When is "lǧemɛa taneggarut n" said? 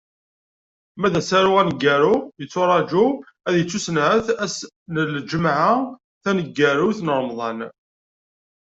5.17-7.13